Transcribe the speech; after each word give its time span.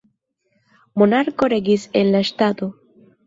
Monarko 1.01 1.49
regis 1.53 1.85
en 2.01 2.11
la 2.17 2.21
ŝtato. 2.31 2.71